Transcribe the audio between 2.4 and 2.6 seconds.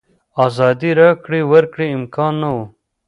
نه و.